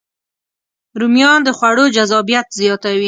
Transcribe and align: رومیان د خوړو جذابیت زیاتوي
رومیان 0.99 1.39
د 1.43 1.49
خوړو 1.57 1.85
جذابیت 1.95 2.47
زیاتوي 2.59 2.99